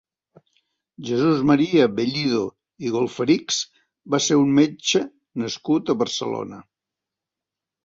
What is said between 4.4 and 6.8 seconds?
un metge nascut a Barcelona.